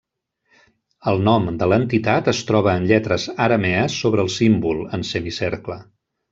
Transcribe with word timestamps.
El 1.11 1.21
nom 1.27 1.45
de 1.59 1.67
l'entitat 1.73 2.31
es 2.33 2.41
troba 2.49 2.75
en 2.81 2.89
lletres 2.93 3.29
aramees 3.49 4.01
sobre 4.07 4.27
el 4.27 4.35
símbol, 4.41 4.85
en 4.99 5.09
semicercle. 5.15 5.81